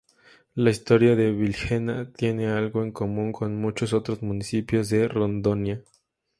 [0.55, 5.83] La historia de Vilhena tiene algo en común con muchos otros municipios de Rondonia.